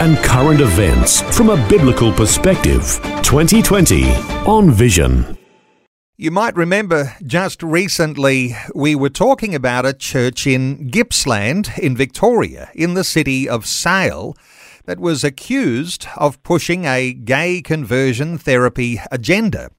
and 0.00 0.16
current 0.18 0.60
events 0.60 1.22
from 1.36 1.50
a 1.50 1.68
biblical 1.68 2.12
perspective. 2.12 3.00
2020 3.22 4.10
on 4.46 4.70
Vision. 4.70 5.38
You 6.16 6.30
might 6.30 6.54
remember 6.54 7.12
just 7.26 7.62
recently 7.62 8.54
we 8.74 8.94
were 8.94 9.10
talking 9.10 9.54
about 9.54 9.84
a 9.84 9.92
church 9.92 10.46
in 10.46 10.88
Gippsland 10.88 11.76
in 11.76 11.96
Victoria, 11.96 12.70
in 12.74 12.94
the 12.94 13.02
city 13.02 13.48
of 13.48 13.66
Sale, 13.66 14.36
that 14.86 15.00
was 15.00 15.24
accused 15.24 16.06
of 16.16 16.42
pushing 16.42 16.84
a 16.84 17.12
gay 17.12 17.62
conversion 17.62 18.38
therapy 18.38 19.00
agenda. 19.10 19.70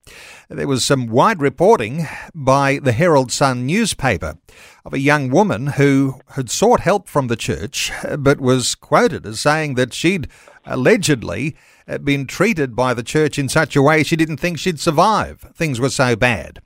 There 0.50 0.68
was 0.68 0.84
some 0.84 1.08
wide 1.08 1.42
reporting 1.42 2.08
by 2.34 2.80
the 2.82 2.92
Herald 2.92 3.32
Sun 3.32 3.66
newspaper 3.66 4.38
of 4.84 4.94
a 4.94 5.00
young 5.00 5.30
woman 5.30 5.68
who 5.68 6.20
had 6.30 6.50
sought 6.50 6.82
help 6.82 7.08
from 7.08 7.28
the 7.28 7.36
church, 7.36 7.92
but 8.18 8.40
was 8.40 8.76
quoted 8.76 9.26
as 9.26 9.40
saying 9.40 9.76
that 9.76 9.94
she'd 9.94 10.28
allegedly 10.66 11.56
been 12.04 12.26
treated 12.26 12.76
by 12.76 12.94
the 12.94 13.04
church 13.04 13.38
in 13.38 13.48
such 13.48 13.76
a 13.76 13.82
way 13.82 14.04
she 14.04 14.16
didn't 14.16 14.38
think 14.38 14.58
she'd 14.58 14.80
survive. 14.80 15.42
Things 15.56 15.80
were 15.80 15.90
so 15.90 16.16
bad. 16.16 16.62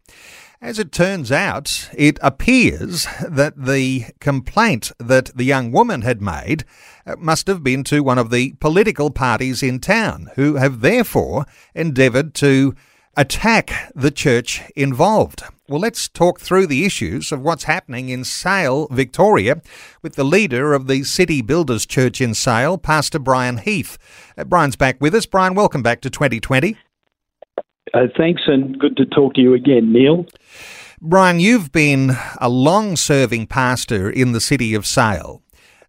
As 0.62 0.78
it 0.78 0.92
turns 0.92 1.32
out, 1.32 1.90
it 1.96 2.20
appears 2.22 3.08
that 3.26 3.54
the 3.56 4.08
complaint 4.20 4.92
that 5.00 5.28
the 5.34 5.46
young 5.46 5.72
woman 5.72 6.02
had 6.02 6.22
made 6.22 6.66
must 7.18 7.48
have 7.48 7.64
been 7.64 7.86
to 7.86 8.04
one 8.04 8.18
of 8.18 8.30
the 8.30 8.52
political 8.60 9.10
parties 9.10 9.64
in 9.64 9.80
town, 9.80 10.30
who 10.36 10.56
have 10.56 10.82
therefore 10.82 11.46
endeavoured 11.74 12.34
to 12.36 12.76
attack 13.16 13.90
the 13.96 14.12
church 14.12 14.62
involved. 14.76 15.44
Well, 15.70 15.80
let's 15.80 16.10
talk 16.10 16.42
through 16.42 16.68
the 16.68 16.86
issues 16.86 17.32
of 17.32 17.42
what's 17.42 17.64
happening 17.64 18.10
in 18.10 18.26
Sale, 18.26 18.88
Victoria, 18.92 19.62
with 20.02 20.16
the 20.16 20.26
leader 20.26 20.74
of 20.74 20.88
the 20.88 21.04
City 21.04 21.42
Builders 21.42 21.86
Church 21.86 22.20
in 22.20 22.34
Sale, 22.34 22.80
Pastor 22.80 23.20
Brian 23.20 23.60
Heath. 23.60 23.98
Uh, 24.38 24.44
Brian's 24.44 24.76
back 24.76 25.00
with 25.00 25.16
us. 25.16 25.26
Brian, 25.26 25.56
welcome 25.56 25.84
back 25.84 26.02
to 26.02 26.10
2020. 26.10 26.76
Uh, 27.94 28.08
thanks, 28.18 28.44
and 28.48 28.78
good 28.80 28.98
to 28.98 29.06
talk 29.06 29.34
to 29.36 29.42
you 29.42 29.54
again, 29.54 29.92
Neil. 29.92 30.26
Brian, 31.02 31.40
you've 31.40 31.72
been 31.72 32.12
a 32.42 32.50
long 32.50 32.96
serving 32.96 33.48
pastor 33.48 34.10
in 34.10 34.34
the 34.34 34.42
city 34.42 34.74
of 34.74 34.86
Sale 34.86 35.42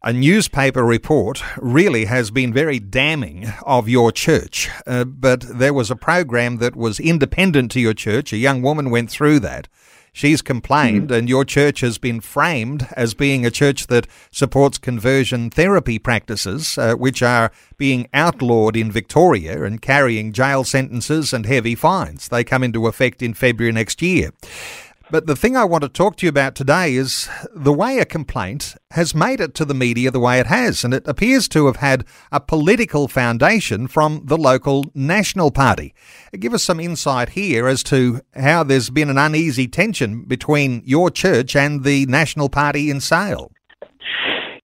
a 0.03 0.13
newspaper 0.13 0.83
report 0.83 1.43
really 1.59 2.07
has 2.07 2.31
been 2.31 2.53
very 2.53 2.79
damning 2.79 3.53
of 3.67 3.89
your 3.89 4.11
church. 4.11 4.71
Uh, 4.87 5.05
but 5.05 5.43
there 5.43 5.75
was 5.75 5.91
a 5.91 5.97
program 5.97 6.57
that 6.57 6.75
was 6.75 6.99
independent 6.99 7.71
to 7.73 7.81
your 7.81 7.93
church. 7.93 8.33
A 8.33 8.39
young 8.39 8.63
woman 8.63 8.91
went 8.91 9.11
through 9.11 9.41
that. 9.41 9.69
She's 10.13 10.43
complained, 10.43 11.09
mm. 11.09 11.17
and 11.17 11.29
your 11.29 11.45
church 11.45 11.81
has 11.81 11.99
been 11.99 12.21
framed 12.21 12.89
as 12.97 13.15
being 13.15 13.47
a 13.47 13.51
church 13.51 13.87
that 13.87 14.07
supports 14.31 14.79
conversion 14.79 15.51
therapy 15.51 15.99
practices, 15.99 16.77
uh, 16.77 16.95
which 16.95 17.23
are 17.23 17.53
being 17.77 18.09
outlawed 18.13 18.77
in 18.77 18.91
Victoria 18.91 19.65
and 19.65 19.81
carrying 19.81 20.33
jail 20.33 20.65
sentences 20.65 21.33
and 21.33 21.47
heavy 21.47 21.75
fines. 21.75 22.29
They 22.29 22.45
come 22.45 22.63
into 22.63 22.87
effect 22.87 23.23
in 23.23 23.35
February 23.35 23.73
next 23.73 24.03
year. 24.03 24.33
But 25.11 25.27
the 25.27 25.35
thing 25.35 25.57
I 25.57 25.65
want 25.65 25.83
to 25.83 25.89
talk 25.89 26.17
to 26.17 26.27
you 26.27 26.31
about 26.31 26.55
today 26.55 26.95
is 26.95 27.29
the 27.53 27.73
way 27.73 27.99
a 27.99 28.05
complaint 28.05 28.77
has 28.93 29.13
made 29.13 29.41
it 29.41 29.55
to 29.55 29.65
the 29.65 29.75
media 29.75 30.13
the 30.13 30.21
way 30.21 30.39
it 30.39 30.47
has. 30.47 30.85
And 30.85 30.95
it 30.95 31.07
appears 31.09 31.49
to 31.49 31.67
have 31.67 31.77
had 31.77 32.05
a 32.31 32.39
political 32.39 33.09
foundation 33.09 33.89
from 33.89 34.23
the 34.27 34.37
local 34.37 34.85
National 34.95 35.51
Party. 35.51 35.95
Give 36.39 36.55
us 36.55 36.63
some 36.63 36.79
insight 36.79 37.31
here 37.31 37.67
as 37.67 37.83
to 37.85 38.21
how 38.37 38.63
there's 38.63 38.89
been 38.91 39.11
an 39.11 39.19
uneasy 39.19 39.67
tension 39.67 40.23
between 40.23 40.81
your 40.85 41.11
church 41.11 41.57
and 41.57 41.83
the 41.83 42.07
National 42.07 42.49
Party 42.49 42.89
in 42.89 43.01
Sale. 43.01 43.51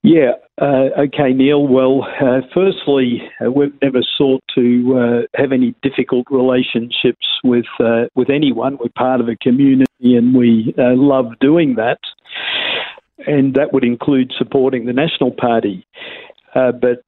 Yeah, 0.05 0.33
uh, 0.59 0.89
okay, 0.99 1.35
Neil. 1.35 1.67
Well, 1.67 2.07
uh, 2.21 2.41
firstly, 2.55 3.23
uh, 3.45 3.51
we've 3.51 3.75
never 3.83 4.01
sought 4.17 4.43
to 4.55 4.99
uh, 4.99 5.39
have 5.41 5.53
any 5.53 5.75
difficult 5.83 6.27
relationships 6.31 7.27
with 7.45 7.67
uh, 7.79 8.05
with 8.15 8.31
anyone. 8.31 8.79
We're 8.79 8.89
part 8.97 9.21
of 9.21 9.29
a 9.29 9.37
community, 9.37 10.17
and 10.17 10.35
we 10.35 10.75
love 10.79 11.39
doing 11.41 11.75
that. 11.75 11.99
And 13.27 13.55
that 13.55 13.73
would 13.73 13.85
include 13.85 14.33
supporting 14.39 14.87
the 14.87 14.93
National 14.93 15.31
Party. 15.31 15.87
but 16.55 17.03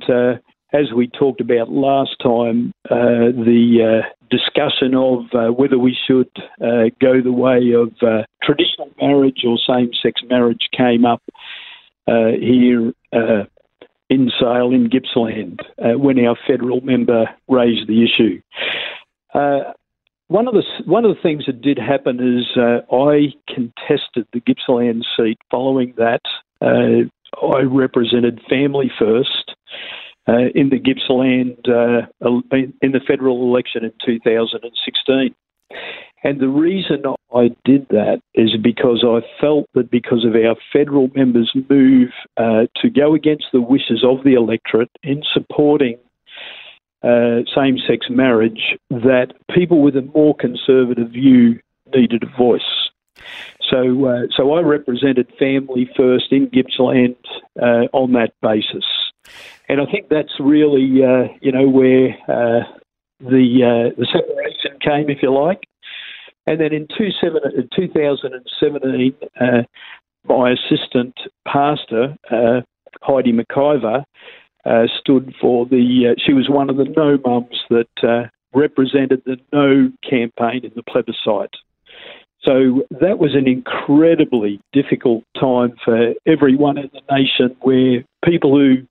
as 0.72 0.92
we 0.94 1.06
talked 1.08 1.40
about 1.40 1.70
last 1.70 2.16
time, 2.22 2.72
the 2.84 4.02
discussion 4.30 4.94
of 4.94 5.56
whether 5.56 5.78
we 5.78 5.96
should 6.06 6.30
go 7.00 7.22
the 7.22 7.32
way 7.32 7.72
of 7.72 7.92
traditional 8.42 8.90
marriage 9.00 9.42
or 9.46 9.58
same-sex 9.66 10.22
marriage 10.28 10.68
came 10.76 11.04
up 11.04 11.22
here 12.40 12.92
uh, 13.12 13.44
in 14.08 14.30
Sale 14.40 14.72
in 14.72 14.88
Gippsland 14.88 15.60
uh, 15.78 15.98
when 15.98 16.24
our 16.24 16.36
federal 16.46 16.80
member 16.80 17.26
raised 17.48 17.88
the 17.88 18.04
issue. 18.04 18.40
Uh, 19.34 19.72
one 20.28 20.46
of 20.46 20.54
the 20.54 20.62
one 20.84 21.04
of 21.04 21.14
the 21.14 21.22
things 21.22 21.46
that 21.46 21.62
did 21.62 21.78
happen 21.78 22.18
is 22.38 22.46
uh, 22.56 22.80
I 22.94 23.34
contested 23.48 24.26
the 24.32 24.40
Gippsland 24.40 25.04
seat. 25.16 25.38
Following 25.50 25.94
that, 25.96 26.20
uh, 26.60 27.08
I 27.46 27.60
represented 27.62 28.40
Family 28.48 28.90
First 28.98 29.54
in 30.26 30.68
the 30.68 30.78
Gippsland 30.78 31.66
in 31.66 32.92
the 32.92 33.00
federal 33.06 33.42
election 33.42 33.84
in 33.84 33.92
2016. 34.04 35.34
And 36.24 36.40
the 36.40 36.48
reason 36.48 37.04
I 37.32 37.54
did 37.64 37.86
that 37.90 38.20
is 38.34 38.56
because 38.60 39.04
I 39.06 39.20
felt 39.40 39.66
that 39.74 39.90
because 39.90 40.24
of 40.24 40.34
our 40.34 40.56
federal 40.72 41.08
members' 41.14 41.52
move 41.70 42.10
uh, 42.36 42.66
to 42.82 42.90
go 42.90 43.14
against 43.14 43.46
the 43.52 43.60
wishes 43.60 44.02
of 44.04 44.24
the 44.24 44.34
electorate 44.34 44.90
in 45.02 45.22
supporting 45.32 45.98
uh, 47.02 47.42
same 47.54 47.78
sex 47.86 48.06
marriage, 48.10 48.76
that 48.90 49.32
people 49.54 49.82
with 49.82 49.96
a 49.96 50.02
more 50.02 50.34
conservative 50.34 51.10
view 51.10 51.60
needed 51.94 52.24
a 52.24 52.36
voice. 52.36 52.90
So, 53.70 54.06
uh, 54.06 54.22
so 54.36 54.52
I 54.54 54.62
represented 54.62 55.32
Family 55.38 55.88
First 55.96 56.32
in 56.32 56.48
Gippsland 56.48 57.16
uh, 57.60 57.86
on 57.92 58.12
that 58.14 58.32
basis. 58.42 58.84
And 59.68 59.80
I 59.80 59.86
think 59.86 60.08
that's 60.08 60.40
really, 60.40 61.04
uh, 61.04 61.28
you 61.40 61.52
know, 61.52 61.68
where 61.68 62.16
uh, 62.26 62.64
the, 63.20 63.92
the 63.96 64.06
separation 64.06 64.78
came, 64.80 65.10
if 65.10 65.22
you 65.22 65.32
like. 65.32 65.64
And 66.48 66.60
then 66.60 66.72
in 66.72 66.88
2017, 66.96 69.14
uh, 69.38 69.62
my 70.24 70.52
assistant 70.52 71.14
pastor, 71.46 72.16
uh, 72.30 72.62
Heidi 73.02 73.32
McIver, 73.32 74.02
uh, 74.64 74.86
stood 74.98 75.34
for 75.40 75.66
the, 75.66 76.10
uh, 76.10 76.14
she 76.24 76.32
was 76.32 76.48
one 76.48 76.70
of 76.70 76.78
the 76.78 76.86
no 76.96 77.18
mums 77.24 77.60
that 77.68 77.90
uh, 78.02 78.28
represented 78.54 79.22
the 79.26 79.36
no 79.52 79.92
campaign 80.08 80.64
in 80.64 80.72
the 80.74 80.82
plebiscite. 80.82 81.52
So 82.42 82.86
that 83.00 83.18
was 83.18 83.34
an 83.34 83.46
incredibly 83.46 84.58
difficult 84.72 85.24
time 85.38 85.74
for 85.84 86.14
everyone 86.26 86.78
in 86.78 86.88
the 86.94 87.02
nation 87.14 87.54
where 87.60 88.02
people 88.24 88.56
who, 88.56 88.86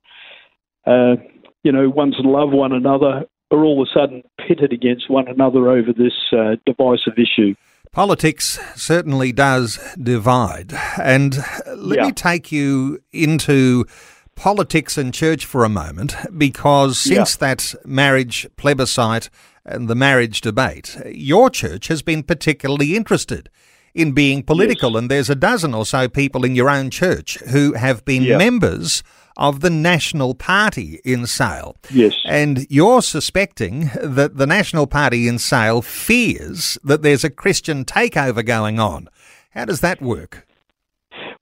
uh, 0.86 1.16
you 1.64 1.72
know, 1.72 1.88
once 1.88 2.14
love 2.20 2.52
one 2.52 2.70
another 2.72 3.24
are 3.50 3.64
all 3.64 3.82
of 3.82 3.88
a 3.88 3.98
sudden 3.98 4.22
pitted 4.46 4.72
against 4.72 5.08
one 5.10 5.28
another 5.28 5.70
over 5.70 5.92
this 5.92 6.12
uh, 6.32 6.56
divisive 6.66 7.14
issue. 7.18 7.54
Politics 7.90 8.58
certainly 8.74 9.32
does 9.32 9.78
divide. 10.00 10.74
And 11.02 11.38
let 11.74 11.98
yeah. 11.98 12.06
me 12.06 12.12
take 12.12 12.52
you 12.52 13.02
into 13.12 13.86
politics 14.34 14.98
and 14.98 15.12
church 15.12 15.46
for 15.46 15.64
a 15.64 15.68
moment, 15.68 16.14
because 16.36 17.00
since 17.00 17.36
yeah. 17.40 17.48
that 17.48 17.74
marriage 17.84 18.46
plebiscite 18.56 19.30
and 19.64 19.88
the 19.88 19.94
marriage 19.94 20.42
debate, 20.42 20.96
your 21.06 21.50
church 21.50 21.88
has 21.88 22.02
been 22.02 22.22
particularly 22.22 22.94
interested 22.94 23.48
in 23.94 24.12
being 24.12 24.42
political. 24.42 24.92
Yes. 24.92 24.98
And 24.98 25.10
there's 25.10 25.30
a 25.30 25.34
dozen 25.34 25.74
or 25.74 25.86
so 25.86 26.08
people 26.08 26.44
in 26.44 26.54
your 26.54 26.70
own 26.70 26.90
church 26.90 27.38
who 27.50 27.72
have 27.72 28.04
been 28.04 28.22
yeah. 28.22 28.36
members 28.36 29.02
of 29.38 29.60
the 29.60 29.70
National 29.70 30.34
Party 30.34 31.00
in 31.04 31.26
Sale. 31.26 31.76
Yes. 31.90 32.14
And 32.26 32.66
you're 32.68 33.02
suspecting 33.02 33.90
that 34.02 34.36
the 34.36 34.46
National 34.46 34.86
Party 34.86 35.28
in 35.28 35.38
Sale 35.38 35.82
fears 35.82 36.76
that 36.84 37.02
there's 37.02 37.24
a 37.24 37.30
Christian 37.30 37.84
takeover 37.84 38.44
going 38.44 38.78
on. 38.78 39.08
How 39.50 39.64
does 39.64 39.80
that 39.80 40.02
work? 40.02 40.46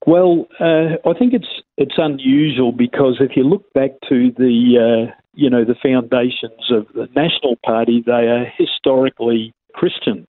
Well, 0.06 0.46
uh, 0.60 0.96
I 1.04 1.18
think 1.18 1.34
it's 1.34 1.48
it's 1.76 1.96
unusual 1.98 2.70
because 2.70 3.16
if 3.20 3.36
you 3.36 3.42
look 3.42 3.72
back 3.72 3.90
to 4.08 4.30
the 4.36 5.08
uh, 5.10 5.14
you 5.36 5.50
know, 5.50 5.64
the 5.64 5.76
foundations 5.80 6.70
of 6.70 6.86
the 6.94 7.08
National 7.14 7.56
Party, 7.64 8.02
they 8.04 8.12
are 8.12 8.46
historically 8.56 9.54
Christian. 9.74 10.26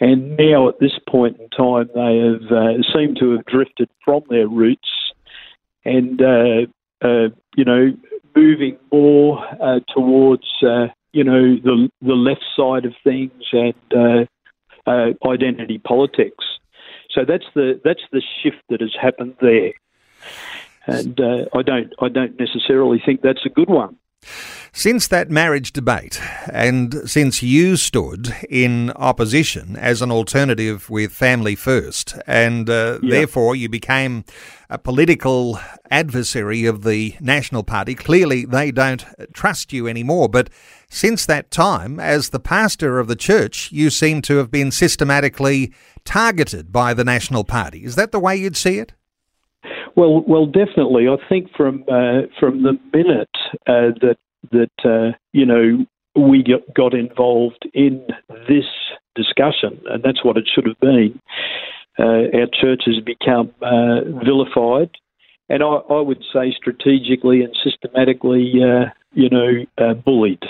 And 0.00 0.36
now, 0.38 0.68
at 0.68 0.80
this 0.80 0.98
point 1.08 1.38
in 1.38 1.48
time, 1.50 1.90
they 1.94 2.16
have 2.16 2.50
uh, 2.50 2.82
seem 2.92 3.14
to 3.16 3.32
have 3.32 3.44
drifted 3.44 3.90
from 4.02 4.22
their 4.30 4.48
roots 4.48 4.88
and, 5.84 6.20
uh, 6.20 6.66
uh, 7.02 7.28
you 7.56 7.64
know, 7.64 7.92
moving 8.34 8.78
more 8.92 9.44
uh, 9.60 9.80
towards, 9.94 10.46
you 11.12 11.24
know, 11.24 11.56
the, 11.56 11.88
the 12.02 12.14
left 12.14 12.44
side 12.56 12.84
of 12.84 12.94
things 13.02 13.32
and 13.52 14.28
identity 15.26 15.78
politics. 15.78 16.44
So 17.10 17.24
that's 17.26 17.46
the 17.54 17.80
that's 17.84 18.02
the 18.12 18.22
shift 18.42 18.62
that 18.68 18.80
has 18.80 18.94
happened 19.00 19.34
there, 19.40 19.72
and 20.86 21.20
I 21.52 21.62
don't 21.62 21.92
I 22.00 22.08
don't 22.08 22.38
necessarily 22.38 23.02
think 23.04 23.20
that's 23.20 23.44
a 23.44 23.48
good 23.48 23.68
one. 23.68 23.96
Since 24.72 25.08
that 25.08 25.30
marriage 25.30 25.72
debate, 25.72 26.20
and 26.52 27.02
since 27.04 27.42
you 27.42 27.76
stood 27.76 28.34
in 28.48 28.90
opposition 28.92 29.76
as 29.76 30.00
an 30.00 30.12
alternative 30.12 30.88
with 30.88 31.12
Family 31.12 31.54
First, 31.56 32.16
and 32.26 32.70
uh, 32.70 32.98
yeah. 33.02 33.10
therefore 33.10 33.56
you 33.56 33.68
became 33.68 34.24
a 34.68 34.78
political 34.78 35.58
adversary 35.90 36.66
of 36.66 36.84
the 36.84 37.16
National 37.20 37.64
Party, 37.64 37.94
clearly 37.94 38.44
they 38.44 38.70
don't 38.70 39.04
trust 39.32 39.72
you 39.72 39.88
anymore. 39.88 40.28
But 40.28 40.50
since 40.88 41.26
that 41.26 41.50
time, 41.50 41.98
as 41.98 42.28
the 42.28 42.40
pastor 42.40 43.00
of 43.00 43.08
the 43.08 43.16
church, 43.16 43.72
you 43.72 43.90
seem 43.90 44.22
to 44.22 44.36
have 44.36 44.50
been 44.50 44.70
systematically 44.70 45.72
targeted 46.04 46.70
by 46.70 46.94
the 46.94 47.04
National 47.04 47.42
Party. 47.42 47.84
Is 47.84 47.96
that 47.96 48.12
the 48.12 48.20
way 48.20 48.36
you'd 48.36 48.56
see 48.56 48.78
it? 48.78 48.92
Well, 49.96 50.22
well, 50.26 50.46
definitely. 50.46 51.08
I 51.08 51.16
think 51.28 51.50
from 51.56 51.84
uh, 51.88 52.22
from 52.38 52.62
the 52.62 52.78
minute 52.92 53.28
uh, 53.66 53.92
that 54.00 54.16
that 54.52 54.70
uh, 54.84 55.16
you 55.32 55.46
know 55.46 55.84
we 56.14 56.44
got 56.74 56.94
involved 56.94 57.68
in 57.74 58.06
this 58.48 58.66
discussion, 59.14 59.80
and 59.86 60.02
that's 60.02 60.24
what 60.24 60.36
it 60.36 60.48
should 60.52 60.66
have 60.66 60.80
been. 60.80 61.20
Uh, 61.98 62.38
our 62.38 62.46
church 62.60 62.82
has 62.86 63.00
become 63.04 63.52
uh, 63.62 64.00
vilified, 64.24 64.90
and 65.48 65.62
I, 65.62 65.66
I, 65.66 66.00
would 66.00 66.22
say 66.32 66.54
strategically 66.56 67.42
and 67.42 67.54
systematically, 67.62 68.52
you 69.12 69.28
know, 69.28 69.94
bullied. 70.04 70.42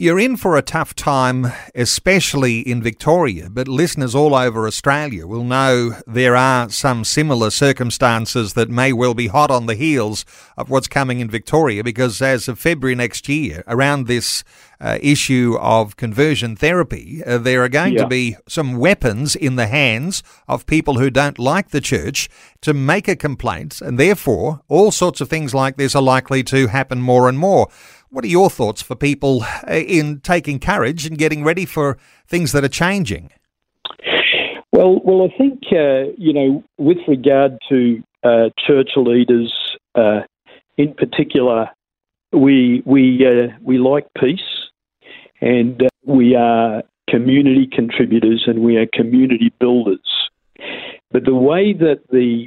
You're 0.00 0.18
in 0.18 0.38
for 0.38 0.56
a 0.56 0.62
tough 0.62 0.94
time, 0.94 1.52
especially 1.74 2.60
in 2.60 2.82
Victoria, 2.82 3.50
but 3.50 3.68
listeners 3.68 4.14
all 4.14 4.34
over 4.34 4.66
Australia 4.66 5.26
will 5.26 5.44
know 5.44 5.94
there 6.06 6.34
are 6.34 6.70
some 6.70 7.04
similar 7.04 7.50
circumstances 7.50 8.54
that 8.54 8.70
may 8.70 8.94
well 8.94 9.12
be 9.12 9.26
hot 9.26 9.50
on 9.50 9.66
the 9.66 9.74
heels 9.74 10.24
of 10.56 10.70
what's 10.70 10.88
coming 10.88 11.20
in 11.20 11.28
Victoria 11.28 11.84
because 11.84 12.22
as 12.22 12.48
of 12.48 12.58
February 12.58 12.94
next 12.94 13.28
year, 13.28 13.62
around 13.66 14.06
this 14.06 14.42
uh, 14.80 14.96
issue 15.02 15.58
of 15.60 15.98
conversion 15.98 16.56
therapy, 16.56 17.22
uh, 17.26 17.36
there 17.36 17.62
are 17.62 17.68
going 17.68 17.92
yeah. 17.92 18.02
to 18.02 18.08
be 18.08 18.36
some 18.48 18.78
weapons 18.78 19.36
in 19.36 19.56
the 19.56 19.66
hands 19.66 20.22
of 20.48 20.64
people 20.64 20.98
who 20.98 21.10
don't 21.10 21.38
like 21.38 21.72
the 21.72 21.80
church 21.82 22.30
to 22.62 22.72
make 22.72 23.06
a 23.06 23.14
complaint, 23.14 23.82
and 23.82 23.98
therefore 23.98 24.62
all 24.68 24.90
sorts 24.90 25.20
of 25.20 25.28
things 25.28 25.52
like 25.52 25.76
this 25.76 25.94
are 25.94 26.00
likely 26.00 26.42
to 26.42 26.68
happen 26.68 27.02
more 27.02 27.28
and 27.28 27.38
more. 27.38 27.68
What 28.12 28.24
are 28.24 28.28
your 28.28 28.50
thoughts 28.50 28.82
for 28.82 28.96
people 28.96 29.44
uh, 29.68 29.72
in 29.72 30.18
taking 30.18 30.58
courage 30.58 31.06
and 31.06 31.16
getting 31.16 31.44
ready 31.44 31.64
for 31.64 31.96
things 32.26 32.50
that 32.50 32.64
are 32.64 32.68
changing? 32.68 33.30
Well, 34.72 35.00
well, 35.04 35.28
I 35.32 35.38
think 35.38 35.60
uh, 35.70 36.12
you 36.18 36.32
know, 36.32 36.64
with 36.76 36.98
regard 37.06 37.58
to 37.68 38.02
uh, 38.24 38.48
church 38.66 38.90
leaders 38.96 39.54
uh, 39.94 40.22
in 40.76 40.92
particular, 40.94 41.70
we 42.32 42.82
we 42.84 43.24
uh, 43.24 43.56
we 43.62 43.78
like 43.78 44.08
peace, 44.18 44.40
and 45.40 45.80
uh, 45.80 45.88
we 46.04 46.34
are 46.34 46.82
community 47.08 47.68
contributors 47.72 48.42
and 48.46 48.60
we 48.60 48.76
are 48.76 48.86
community 48.92 49.52
builders. 49.60 50.00
But 51.12 51.24
the 51.24 51.34
way 51.34 51.74
that 51.74 52.02
the 52.10 52.46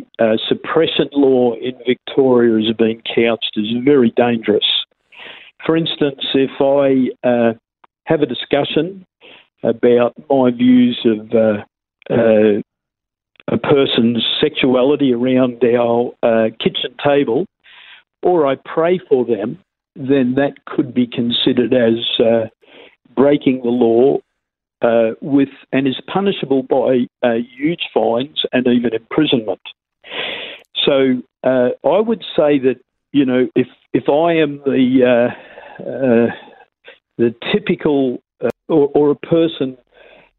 suppressant 0.51 1.11
law 1.13 1.53
in 1.55 1.73
Victoria 1.87 2.65
has 2.65 2.75
been 2.75 3.01
couched 3.15 3.53
is 3.55 3.67
very 3.83 4.13
dangerous 4.15 4.65
for 5.65 5.77
instance, 5.77 6.21
if 6.33 6.51
I 6.59 7.27
uh, 7.27 7.53
have 8.05 8.21
a 8.21 8.25
discussion 8.25 9.05
about 9.63 10.13
my 10.29 10.51
views 10.51 10.99
of 11.05 11.31
uh, 11.33 12.13
uh, 12.13 12.61
a 13.47 13.57
person's 13.57 14.25
sexuality 14.41 15.13
around 15.13 15.63
our 15.63 16.11
uh, 16.21 16.49
kitchen 16.59 16.95
table, 17.03 17.45
or 18.21 18.47
I 18.47 18.55
pray 18.55 18.99
for 19.09 19.25
them, 19.25 19.59
then 19.95 20.35
that 20.35 20.65
could 20.65 20.93
be 20.93 21.07
considered 21.07 21.73
as 21.73 22.19
uh, 22.19 22.47
breaking 23.15 23.61
the 23.63 23.69
law 23.69 24.17
uh, 24.81 25.15
with 25.21 25.49
and 25.71 25.87
is 25.87 25.99
punishable 26.11 26.63
by 26.63 27.05
huge 27.57 27.83
fines 27.93 28.43
and 28.51 28.67
even 28.67 28.93
imprisonment. 28.93 29.61
So 30.85 31.21
I 31.45 31.99
would 31.99 32.23
say 32.35 32.59
that 32.59 32.81
you 33.13 33.25
know 33.25 33.47
if 33.55 33.67
if 33.93 34.09
I 34.09 34.33
am 34.33 34.59
the 34.65 35.31
uh, 35.83 36.27
the 37.17 37.35
typical 37.51 38.21
uh, 38.43 38.49
or, 38.67 38.89
or, 38.93 39.11
a 39.11 39.15
person, 39.15 39.77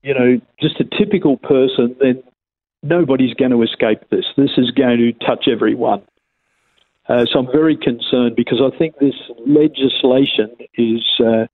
you 0.02 0.14
know, 0.14 0.40
just 0.60 0.80
a 0.80 0.84
typical 0.84 1.36
person, 1.36 1.94
then 2.00 2.22
nobody's 2.82 3.34
going 3.34 3.50
to 3.50 3.62
escape 3.62 4.00
this. 4.10 4.24
This 4.36 4.50
is 4.56 4.70
going 4.70 4.98
to 4.98 5.12
touch 5.26 5.46
everyone. 5.50 6.02
Uh, 7.08 7.26
so 7.30 7.40
I'm 7.40 7.46
very 7.46 7.76
concerned 7.76 8.34
because 8.36 8.60
I 8.62 8.76
think 8.78 8.98
this 8.98 9.14
legislation 9.46 10.56
is 10.76 11.02
uh, 11.20 11.46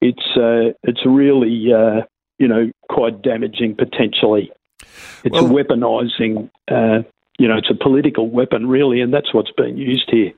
it's 0.00 0.36
uh, 0.36 0.74
it's 0.82 1.06
really 1.06 1.72
uh, 1.72 2.02
you 2.38 2.48
know 2.48 2.70
quite 2.90 3.22
damaging 3.22 3.76
potentially. 3.76 4.50
It's 5.24 5.32
well, 5.32 5.48
weaponizing. 5.48 6.50
you 7.38 7.48
know, 7.48 7.56
it's 7.56 7.70
a 7.70 7.74
political 7.74 8.28
weapon, 8.28 8.66
really, 8.68 9.00
and 9.00 9.14
that's 9.14 9.32
what's 9.32 9.52
being 9.56 9.76
used 9.76 10.10
here. 10.10 10.32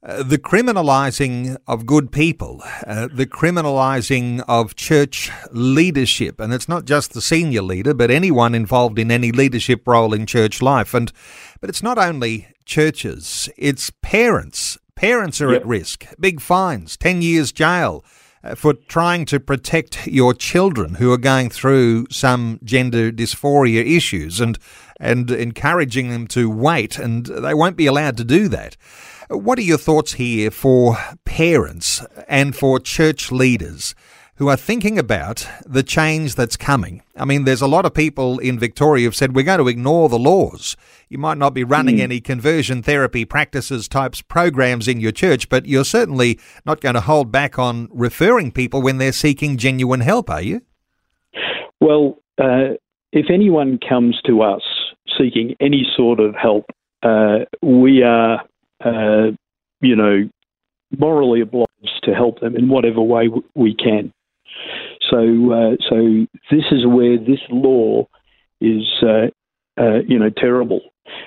Uh, 0.00 0.22
the 0.22 0.38
criminalizing 0.38 1.56
of 1.66 1.84
good 1.84 2.12
people, 2.12 2.62
uh, 2.86 3.08
the 3.12 3.26
criminalizing 3.26 4.44
of 4.46 4.76
church 4.76 5.28
leadership, 5.50 6.38
and 6.38 6.54
it's 6.54 6.68
not 6.68 6.84
just 6.84 7.14
the 7.14 7.20
senior 7.20 7.62
leader, 7.62 7.92
but 7.92 8.08
anyone 8.08 8.54
involved 8.54 8.96
in 8.96 9.10
any 9.10 9.32
leadership 9.32 9.88
role 9.88 10.14
in 10.14 10.24
church 10.24 10.62
life. 10.62 10.94
And 10.94 11.10
but 11.60 11.68
it's 11.68 11.82
not 11.82 11.98
only 11.98 12.46
churches; 12.64 13.48
it's 13.56 13.90
parents. 14.00 14.78
Parents 14.94 15.40
are 15.40 15.50
yep. 15.52 15.62
at 15.62 15.66
risk. 15.66 16.06
Big 16.20 16.40
fines, 16.40 16.96
ten 16.96 17.20
years 17.20 17.50
jail. 17.50 18.04
Uh, 18.44 18.54
for 18.54 18.72
trying 18.72 19.24
to 19.24 19.40
protect 19.40 20.06
your 20.06 20.32
children 20.32 20.94
who 20.94 21.10
are 21.10 21.18
going 21.18 21.50
through 21.50 22.06
some 22.08 22.60
gender 22.62 23.10
dysphoria 23.10 23.84
issues 23.84 24.40
and 24.40 24.60
and 25.00 25.28
encouraging 25.32 26.10
them 26.10 26.28
to 26.28 26.48
wait 26.48 27.00
and 27.00 27.26
they 27.26 27.52
won't 27.52 27.76
be 27.76 27.86
allowed 27.86 28.16
to 28.16 28.22
do 28.22 28.46
that. 28.46 28.76
What 29.30 29.58
are 29.58 29.62
your 29.62 29.76
thoughts 29.76 30.14
here 30.14 30.50
for 30.50 30.96
parents 31.26 32.02
and 32.26 32.56
for 32.56 32.80
church 32.80 33.30
leaders 33.30 33.94
who 34.36 34.48
are 34.48 34.56
thinking 34.56 34.98
about 34.98 35.46
the 35.66 35.82
change 35.82 36.34
that's 36.34 36.56
coming? 36.56 37.02
I 37.14 37.26
mean, 37.26 37.44
there's 37.44 37.60
a 37.60 37.66
lot 37.66 37.84
of 37.84 37.92
people 37.92 38.38
in 38.38 38.58
Victoria 38.58 39.04
who've 39.04 39.14
said 39.14 39.36
we're 39.36 39.44
going 39.44 39.58
to 39.58 39.68
ignore 39.68 40.08
the 40.08 40.18
laws. 40.18 40.78
You 41.10 41.18
might 41.18 41.36
not 41.36 41.52
be 41.52 41.62
running 41.62 41.96
mm. 41.96 42.04
any 42.04 42.22
conversion 42.22 42.82
therapy 42.82 43.26
practices 43.26 43.86
types 43.86 44.22
programs 44.22 44.88
in 44.88 44.98
your 44.98 45.12
church, 45.12 45.50
but 45.50 45.66
you're 45.66 45.84
certainly 45.84 46.40
not 46.64 46.80
going 46.80 46.94
to 46.94 47.02
hold 47.02 47.30
back 47.30 47.58
on 47.58 47.88
referring 47.92 48.50
people 48.50 48.80
when 48.80 48.96
they're 48.96 49.12
seeking 49.12 49.58
genuine 49.58 50.00
help, 50.00 50.30
are 50.30 50.40
you? 50.40 50.62
Well, 51.82 52.18
uh, 52.38 52.78
if 53.12 53.26
anyone 53.30 53.78
comes 53.86 54.22
to 54.24 54.40
us 54.40 54.62
seeking 55.18 55.54
any 55.60 55.86
sort 55.94 56.18
of 56.18 56.34
help, 56.34 56.64
uh, 57.02 57.40
we 57.60 58.02
are 58.02 58.40
uh, 58.84 59.32
you 59.80 59.96
know, 59.96 60.28
morally 60.98 61.40
obliged 61.40 61.68
to 62.04 62.14
help 62.14 62.40
them 62.40 62.56
in 62.56 62.68
whatever 62.68 63.00
way 63.00 63.28
we 63.54 63.74
can. 63.74 64.12
So, 65.10 65.18
uh, 65.52 65.76
so 65.88 66.26
this 66.50 66.64
is 66.70 66.86
where 66.86 67.18
this 67.18 67.40
law 67.50 68.06
is, 68.60 68.84
uh, 69.02 69.28
uh, 69.80 70.00
you 70.06 70.18
know, 70.18 70.30
terrible. 70.30 70.80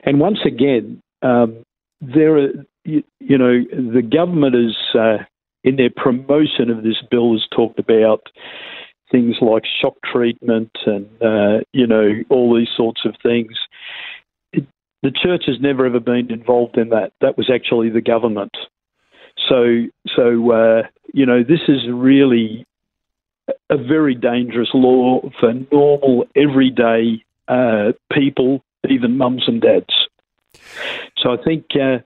And 0.03 0.20
once 0.20 0.39
again, 0.46 1.01
um, 1.22 1.63
there 2.01 2.38
are, 2.38 2.50
you, 2.84 3.03
you, 3.20 3.38
know, 3.38 3.63
the 3.72 4.01
government 4.01 4.55
is 4.55 4.75
uh, 4.96 5.24
in 5.63 5.75
their 5.75 5.91
promotion 5.96 6.70
of 6.70 6.84
this 6.84 7.01
bill 7.10 7.34
has 7.34 7.48
talked 7.55 7.79
about 7.79 8.27
things 9.12 9.36
like 9.41 9.63
shock 9.81 9.96
treatment 10.12 10.72
and 10.86 11.08
uh, 11.22 11.60
you 11.74 11.86
know 11.86 12.10
all 12.29 12.55
these 12.55 12.70
sorts 12.75 13.01
of 13.05 13.13
things 13.22 13.51
the 15.03 15.12
church 15.12 15.43
has 15.48 15.60
never 15.60 15.86
ever 15.86 16.00
been 16.00 16.31
involved 16.31 16.77
in 16.77 16.89
that. 16.89 17.13
That 17.22 17.38
was 17.38 17.50
actually 17.50 17.89
the 17.89 18.01
government. 18.01 18.55
So, 19.50 19.86
so 20.15 20.51
uh, 20.51 20.84
you 21.13 21.25
know, 21.25 21.43
this 21.43 21.62
is 21.67 21.79
really 21.89 22.65
a 23.70 23.77
very 23.77 24.15
dangerous 24.15 24.70
law 24.74 25.22
for 25.39 25.53
normal, 25.72 26.25
everyday 26.36 27.24
uh, 27.48 27.91
people, 28.12 28.63
even 28.88 29.17
mums 29.17 29.43
and 29.48 29.62
dads. 29.62 29.93
So 31.17 31.34
I 31.34 31.38
think, 31.43 31.65
uh, 31.75 32.00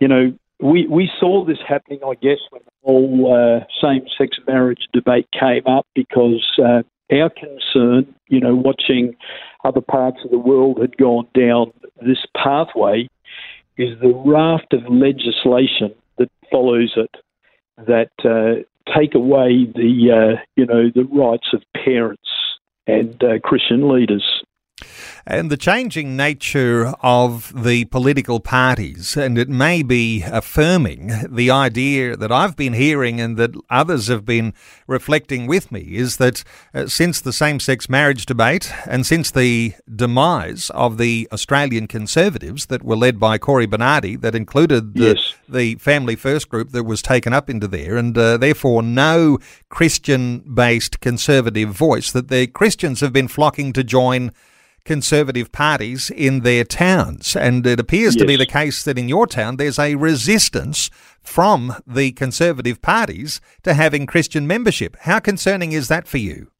you 0.00 0.08
know, 0.08 0.32
we 0.60 0.86
we 0.86 1.10
saw 1.20 1.44
this 1.44 1.58
happening, 1.66 2.00
I 2.06 2.14
guess, 2.14 2.38
when 2.50 2.62
the 2.64 2.72
whole 2.84 3.34
uh, 3.34 3.64
same-sex 3.82 4.38
marriage 4.46 4.88
debate 4.92 5.28
came 5.32 5.66
up, 5.66 5.86
because 5.94 6.44
uh, 6.64 6.82
our 7.12 7.30
concern, 7.30 8.14
you 8.28 8.40
know, 8.40 8.54
watching 8.54 9.14
other 9.64 9.80
parts 9.80 10.18
of 10.24 10.30
the 10.30 10.38
world 10.38 10.78
had 10.80 10.96
gone 10.96 11.26
down 11.34 11.72
this 12.04 12.24
pathway, 12.36 13.08
is 13.76 13.98
the 14.00 14.14
raft 14.24 14.72
of 14.72 14.82
legislation 14.88 15.94
that 16.18 16.30
follows 16.50 16.92
it 16.96 17.10
that 17.76 18.10
uh, 18.24 18.62
take 18.96 19.14
away 19.14 19.66
the 19.74 20.10
uh, 20.12 20.40
you 20.56 20.66
know 20.66 20.90
the 20.94 21.04
rights 21.04 21.48
of 21.52 21.62
parents 21.74 22.28
and 22.86 23.22
uh, 23.22 23.38
Christian 23.40 23.88
leaders. 23.88 24.43
And 25.26 25.50
the 25.50 25.56
changing 25.56 26.16
nature 26.18 26.92
of 27.00 27.64
the 27.64 27.86
political 27.86 28.40
parties, 28.40 29.16
and 29.16 29.38
it 29.38 29.48
may 29.48 29.82
be 29.82 30.22
affirming 30.22 31.12
the 31.30 31.50
idea 31.50 32.14
that 32.14 32.30
I've 32.30 32.56
been 32.56 32.74
hearing 32.74 33.22
and 33.22 33.38
that 33.38 33.54
others 33.70 34.08
have 34.08 34.26
been 34.26 34.52
reflecting 34.86 35.46
with 35.46 35.72
me, 35.72 35.96
is 35.96 36.18
that 36.18 36.44
uh, 36.74 36.88
since 36.88 37.22
the 37.22 37.32
same 37.32 37.58
sex 37.58 37.88
marriage 37.88 38.26
debate 38.26 38.70
and 38.86 39.06
since 39.06 39.30
the 39.30 39.72
demise 39.94 40.68
of 40.70 40.98
the 40.98 41.26
Australian 41.32 41.86
Conservatives 41.86 42.66
that 42.66 42.82
were 42.82 42.96
led 42.96 43.18
by 43.18 43.38
Cory 43.38 43.66
Bernardi, 43.66 44.16
that 44.16 44.34
included 44.34 44.92
the, 44.92 45.14
yes. 45.14 45.34
the 45.48 45.76
Family 45.76 46.16
First 46.16 46.50
group 46.50 46.70
that 46.72 46.84
was 46.84 47.00
taken 47.00 47.32
up 47.32 47.48
into 47.48 47.66
there, 47.66 47.96
and 47.96 48.16
uh, 48.18 48.36
therefore 48.36 48.82
no 48.82 49.38
Christian 49.70 50.40
based 50.40 51.00
conservative 51.00 51.70
voice, 51.70 52.12
that 52.12 52.28
the 52.28 52.46
Christians 52.46 53.00
have 53.00 53.14
been 53.14 53.28
flocking 53.28 53.72
to 53.72 53.82
join 53.82 54.30
Conservative 54.84 55.50
parties 55.50 56.10
in 56.10 56.40
their 56.40 56.62
towns. 56.62 57.34
And 57.34 57.66
it 57.66 57.80
appears 57.80 58.16
yes. 58.16 58.20
to 58.20 58.26
be 58.26 58.36
the 58.36 58.44
case 58.44 58.82
that 58.82 58.98
in 58.98 59.08
your 59.08 59.26
town 59.26 59.56
there's 59.56 59.78
a 59.78 59.94
resistance 59.94 60.90
from 61.22 61.76
the 61.86 62.12
Conservative 62.12 62.82
parties 62.82 63.40
to 63.62 63.72
having 63.72 64.04
Christian 64.04 64.46
membership. 64.46 64.94
How 65.00 65.20
concerning 65.20 65.72
is 65.72 65.88
that 65.88 66.06
for 66.06 66.18
you? 66.18 66.50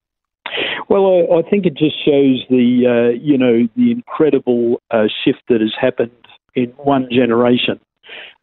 Well, 0.88 1.04
I, 1.06 1.40
I 1.40 1.50
think 1.50 1.66
it 1.66 1.74
just 1.74 2.02
shows 2.02 2.42
the 2.48 2.86
uh, 2.86 3.18
you 3.20 3.36
know 3.36 3.68
the 3.76 3.90
incredible 3.90 4.80
uh, 4.90 5.04
shift 5.22 5.42
that 5.50 5.60
has 5.60 5.74
happened 5.78 6.12
in 6.54 6.70
one 6.78 7.08
generation. 7.10 7.78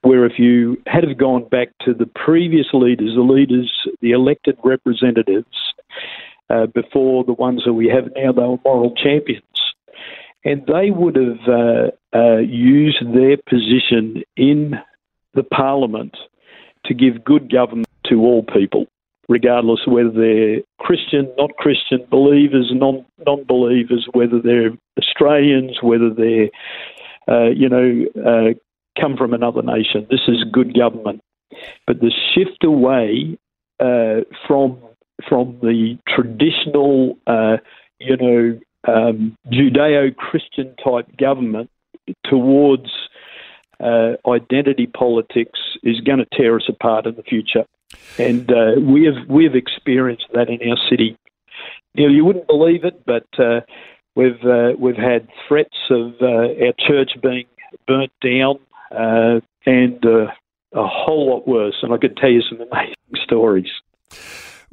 Where 0.02 0.26
if 0.26 0.38
you 0.38 0.82
had 0.86 1.08
have 1.08 1.18
gone 1.18 1.48
back 1.50 1.70
to 1.86 1.94
the 1.96 2.06
previous 2.06 2.68
leaders, 2.74 3.14
the 3.16 3.22
leaders, 3.22 3.72
the 4.02 4.12
elected 4.12 4.58
representatives, 4.64 5.74
uh, 6.52 6.68
before 6.68 7.24
the 7.24 7.34
ones 7.34 7.64
that 7.66 7.74
we 7.74 7.88
have 7.88 8.12
now, 8.16 8.32
they 8.32 8.42
were 8.42 8.58
moral 8.64 8.94
champions 8.96 9.44
and 10.44 10.66
they 10.68 10.92
would 10.92 11.16
have 11.16 11.48
uh, 11.48 11.92
uh, 12.16 12.38
used 12.38 13.04
their 13.14 13.38
position 13.38 14.24
in 14.36 14.76
the 15.34 15.44
parliament 15.44 16.16
to 16.86 16.94
give 16.94 17.24
good 17.24 17.52
government 17.52 17.88
to 18.08 18.16
all 18.22 18.44
people, 18.44 18.88
regardless 19.30 19.82
whether 19.86 20.12
they're 20.12 20.62
Christian, 20.80 21.32
not 21.38 21.56
Christian, 21.58 22.00
believers, 22.10 22.72
non 22.74 23.06
non 23.26 23.44
believers, 23.44 24.08
whether 24.14 24.42
they're 24.42 24.72
Australians, 24.98 25.78
whether 25.82 26.10
they're 26.10 26.50
uh, 27.28 27.50
you 27.50 27.70
know 27.70 28.06
uh, 28.26 28.54
come 29.00 29.16
from 29.16 29.34
another 29.34 29.62
nation. 29.62 30.08
This 30.10 30.28
is 30.28 30.44
good 30.52 30.76
government, 30.76 31.22
but 31.86 32.00
the 32.00 32.12
shift 32.34 32.64
away 32.64 33.38
uh, 33.80 34.22
from 34.48 34.78
from 35.30 35.60
the 35.62 35.98
traditional 36.08 37.18
uh, 37.28 37.58
you 38.00 38.18
know 38.18 38.60
um, 38.88 39.38
Judeo 39.52 40.16
Christian 40.16 40.76
type 40.84 41.06
government 41.18 41.70
towards 42.26 42.90
uh, 43.80 44.14
identity 44.28 44.88
politics 44.88 45.60
is 45.84 46.00
going 46.02 46.20
to 46.20 46.28
tear 46.34 46.56
us 46.56 46.70
apart 46.70 47.06
in 47.06 47.16
the 47.16 47.24
future. 47.24 47.66
And 48.18 48.50
uh, 48.52 48.80
we 48.80 49.06
have 49.06 49.28
we 49.28 49.44
have 49.44 49.56
experienced 49.56 50.28
that 50.34 50.50
in 50.50 50.70
our 50.70 50.78
city. 50.90 51.18
You 51.94 52.08
know, 52.08 52.14
you 52.14 52.24
wouldn't 52.24 52.48
believe 52.48 52.86
it, 52.86 53.06
but 53.06 53.28
uh, 53.38 53.62
we've 54.16 54.44
uh, 54.46 54.74
we've 54.78 54.96
had 54.96 55.28
threats 55.48 55.78
of 55.90 56.14
uh, 56.22 56.66
our 56.66 56.74
church 56.80 57.12
being 57.22 57.46
burnt 57.88 58.12
down, 58.24 58.60
uh, 58.92 59.42
and 59.66 60.04
a 60.06 60.88
whole 60.88 61.30
lot 61.30 61.48
worse. 61.48 61.76
And 61.82 61.94
I 61.94 61.98
could 61.98 62.16
tell 62.16 62.30
you 62.30 62.42
some 62.42 62.62
amazing 62.62 62.96
stories. 63.24 63.70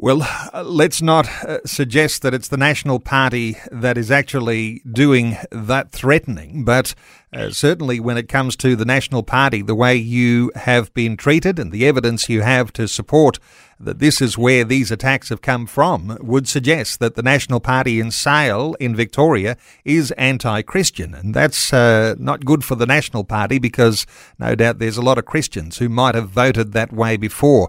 Well, 0.01 0.25
let's 0.65 1.03
not 1.03 1.29
uh, 1.43 1.59
suggest 1.67 2.23
that 2.23 2.33
it's 2.33 2.47
the 2.47 2.57
National 2.57 3.01
Party 3.01 3.57
that 3.73 3.99
is 3.99 4.13
actually 4.13 4.81
doing 4.89 5.37
that 5.51 5.91
threatening, 5.91 6.63
but 6.65 6.95
uh, 7.33 7.51
certainly 7.51 7.99
when 7.99 8.17
it 8.17 8.29
comes 8.29 8.55
to 8.59 8.77
the 8.77 8.85
National 8.85 9.25
Party, 9.25 9.61
the 9.61 9.75
way 9.75 9.97
you 9.97 10.53
have 10.55 10.95
been 10.95 11.17
treated 11.17 11.59
and 11.59 11.73
the 11.73 11.85
evidence 11.85 12.29
you 12.29 12.43
have 12.43 12.73
to 12.75 12.87
support 12.87 13.41
that 13.81 13.99
this 13.99 14.23
is 14.23 14.39
where 14.39 14.63
these 14.63 14.93
attacks 14.93 15.31
have 15.31 15.43
come 15.43 15.67
from 15.67 16.17
would 16.21 16.47
suggest 16.47 17.01
that 17.01 17.17
the 17.17 17.23
National 17.23 17.59
Party 17.59 17.99
in 17.99 18.13
Sale 18.13 18.77
in 18.79 18.95
Victoria 18.95 19.57
is 19.85 20.13
anti 20.13 20.63
Christian. 20.63 21.13
And 21.13 21.35
that's 21.35 21.73
uh, 21.73 22.15
not 22.21 22.45
good 22.45 22.63
for 22.63 22.77
the 22.77 22.87
National 22.87 23.25
Party 23.25 23.59
because 23.59 24.07
no 24.39 24.55
doubt 24.55 24.79
there's 24.79 24.97
a 24.97 25.03
lot 25.03 25.19
of 25.19 25.27
Christians 25.27 25.79
who 25.79 25.89
might 25.89 26.15
have 26.15 26.29
voted 26.29 26.73
that 26.73 26.93
way 26.93 27.17
before. 27.17 27.69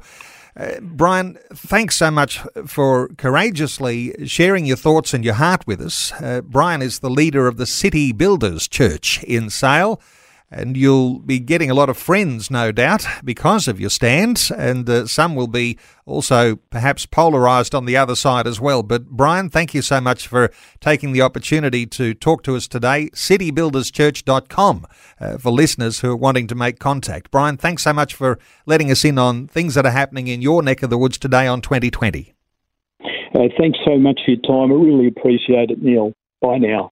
Uh, 0.59 0.79
Brian, 0.81 1.39
thanks 1.53 1.95
so 1.95 2.11
much 2.11 2.39
for 2.65 3.07
courageously 3.17 4.27
sharing 4.27 4.65
your 4.65 4.75
thoughts 4.75 5.13
and 5.13 5.23
your 5.23 5.35
heart 5.35 5.65
with 5.65 5.79
us. 5.79 6.11
Uh, 6.11 6.41
Brian 6.41 6.81
is 6.81 6.99
the 6.99 7.09
leader 7.09 7.47
of 7.47 7.55
the 7.55 7.65
City 7.65 8.11
Builders 8.11 8.67
Church 8.67 9.23
in 9.23 9.49
Sale 9.49 10.01
and 10.51 10.75
you'll 10.75 11.19
be 11.19 11.39
getting 11.39 11.69
a 11.69 11.73
lot 11.73 11.89
of 11.89 11.97
friends, 11.97 12.49
no 12.49 12.71
doubt, 12.71 13.05
because 13.23 13.67
of 13.67 13.79
your 13.79 13.89
stand, 13.89 14.49
and 14.57 14.89
uh, 14.89 15.05
some 15.05 15.35
will 15.35 15.47
be 15.47 15.77
also 16.05 16.55
perhaps 16.71 17.05
polarised 17.05 17.75
on 17.75 17.85
the 17.85 17.95
other 17.95 18.15
side 18.15 18.47
as 18.47 18.59
well. 18.59 18.81
But 18.81 19.09
Brian, 19.09 19.49
thank 19.49 19.73
you 19.73 19.81
so 19.81 20.01
much 20.01 20.27
for 20.27 20.51
taking 20.79 21.11
the 21.11 21.21
opportunity 21.21 21.85
to 21.87 22.13
talk 22.13 22.43
to 22.43 22.55
us 22.55 22.67
today. 22.67 23.09
CityBuildersChurch.com 23.13 24.87
uh, 25.19 25.37
for 25.37 25.51
listeners 25.51 25.99
who 25.99 26.11
are 26.11 26.17
wanting 26.17 26.47
to 26.47 26.55
make 26.55 26.79
contact. 26.79 27.29
Brian, 27.29 27.57
thanks 27.57 27.83
so 27.83 27.93
much 27.93 28.15
for 28.15 28.39
letting 28.65 28.89
us 28.89 29.05
in 29.05 29.17
on 29.17 29.47
things 29.47 29.75
that 29.75 29.85
are 29.85 29.91
happening 29.91 30.27
in 30.27 30.41
your 30.41 30.63
neck 30.63 30.81
of 30.81 30.89
the 30.89 30.97
woods 30.97 31.17
today 31.17 31.45
on 31.45 31.61
2020. 31.61 32.33
Uh, 33.35 33.47
thanks 33.59 33.77
so 33.85 33.97
much 33.97 34.19
for 34.25 34.31
your 34.31 34.41
time. 34.41 34.71
I 34.71 34.75
really 34.75 35.07
appreciate 35.07 35.69
it, 35.69 35.81
Neil. 35.81 36.13
Bye 36.41 36.57
now. 36.57 36.91